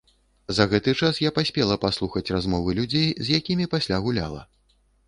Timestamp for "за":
0.59-0.65